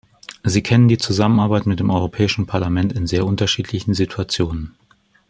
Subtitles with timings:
[0.43, 4.73] Sie kennen die Zusammenarbeit mit dem Europäischen Parlament in sehr unterschiedlichen Situationen.